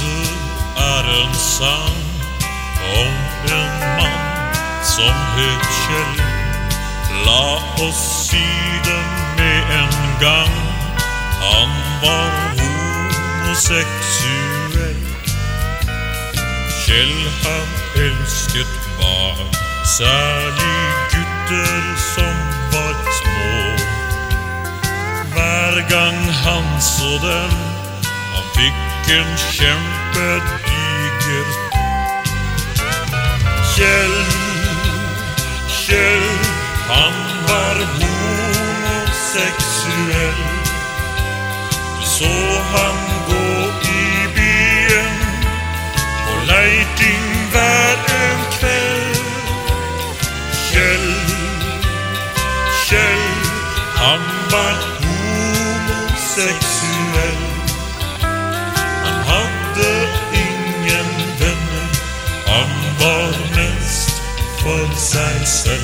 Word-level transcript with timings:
du 0.00 0.16
är 0.82 1.04
ensam 1.22 1.96
om 2.98 3.14
en 3.52 3.74
man 3.96 4.20
som 4.82 5.16
het 5.36 5.64
Kjell 5.86 6.18
La 7.26 7.46
oss 7.84 8.02
sidan 8.28 9.08
med 9.36 9.62
en 9.80 9.96
gång. 10.20 10.54
Han 11.40 11.70
var 12.02 12.30
homosexuell. 12.58 15.02
Kjell 16.86 17.18
han 17.44 17.68
älsket 18.04 18.72
barn 19.00 19.48
Särlig 19.84 20.88
gutter 21.12 21.82
som 22.14 22.36
var 22.72 22.94
små. 23.20 23.54
Hver 25.34 25.74
gang 25.90 26.20
han 26.44 26.66
så 26.80 27.10
dem 27.26 27.54
Han 28.34 28.44
fikk 29.10 29.26
kämpe 29.36 30.14
kjempediger 30.14 31.48
Kjell, 33.74 34.16
Kjell 35.68 36.28
Han 36.88 37.14
var 37.48 37.76
homosexuell. 37.98 40.42
Så 42.04 42.34
han 42.72 42.98
gå 43.26 43.48
i 43.82 43.84
byen 44.34 45.16
På 46.26 46.34
leiting 46.46 47.26
var 47.52 47.96
en 48.22 48.40
kväll. 48.58 49.14
Kjell, 50.70 51.10
Kjell 52.86 53.26
Han 53.96 54.22
var 54.50 54.76
homosexuell. 55.00 57.19
Seg 65.50 65.80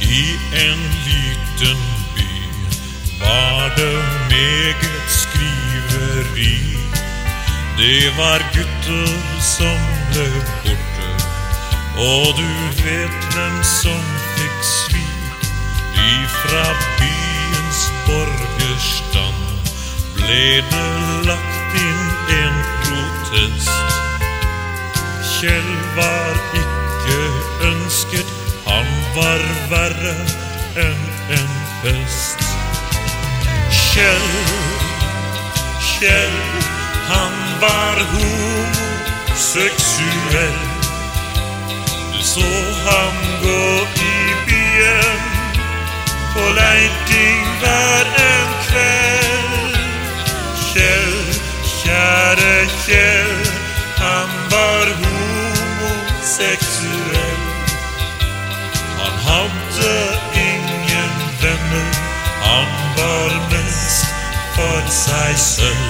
I 0.00 0.24
en 0.52 0.80
liten 1.06 1.78
by 2.14 2.30
var 3.20 3.72
det 3.76 4.02
meget 4.30 5.08
skriveri. 5.08 6.58
Det 7.78 8.12
var 8.18 8.40
gutter 8.54 9.40
som 9.40 9.80
blev 10.10 10.42
borte, 10.64 11.10
Och 11.96 12.34
du 12.36 12.82
vet 12.82 13.36
vem 13.36 13.62
som 13.62 14.02
fick 14.36 14.64
svi. 14.64 15.06
Ifra 15.94 16.66
byens 16.98 17.92
borg 18.06 18.59
blev 20.26 20.62
det 20.70 21.26
lagt 21.26 21.74
in 21.74 22.00
en 22.40 22.54
protest. 22.82 23.70
Kjell 25.40 25.72
var 25.96 26.34
icke 26.54 27.20
önsket, 27.66 28.26
han 28.66 28.86
var 29.16 29.40
värre 29.70 30.16
än 30.76 31.00
en 31.30 31.48
pest. 31.82 32.38
Kjell, 33.70 34.30
Kjell, 35.80 36.40
han 37.08 37.32
var 37.60 37.96
homosexuell, 38.12 40.60
Du 42.12 42.22
så 42.22 42.50
han 42.86 43.14
gå 43.42 43.62
i 44.02 44.34
byen 44.46 45.20
på 46.34 46.40
leiting 46.54 47.29
kjære 52.90 53.46
han 54.02 54.30
var 54.52 54.86
homosexuell. 55.02 57.44
Han 59.00 59.14
hade 59.28 59.94
ingen 60.34 61.14
vänner, 61.42 61.90
han 62.42 62.70
var 62.96 63.30
mest 63.50 64.06
för 64.54 64.82
sig 64.90 65.32
själv. 65.36 65.89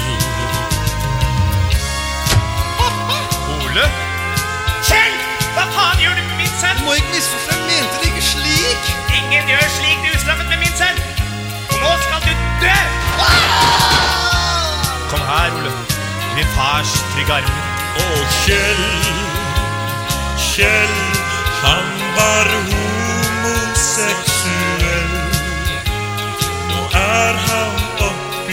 I 16.40 16.42
fars 16.42 16.92
trygga 17.14 17.34
arm. 17.34 17.44
Och 17.96 18.26
Kjell, 18.46 18.84
Kjell, 20.38 20.88
han 21.62 21.84
var 22.16 22.46
homosexuell. 22.70 25.10
Nu 26.68 26.78
är 26.98 27.34
han 27.34 27.74
upp 28.08 28.50
i 28.50 28.52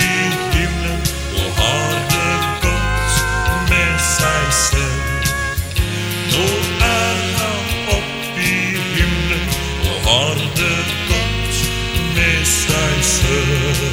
himlen 0.58 1.02
och 1.36 1.52
har 1.62 1.94
det 2.09 2.38
gott 2.62 3.14
med 3.70 3.96
sig 4.02 4.46
själv. 4.52 5.24
Nu 6.31 6.46
är 6.86 7.18
han 7.40 7.66
upp 7.97 8.38
i 8.38 8.40
himlen 8.96 9.46
och 9.81 10.00
har 10.09 10.36
det 10.36 10.84
gott 11.09 11.56
med 12.16 12.44
sig 12.47 12.96
själv. 13.03 13.88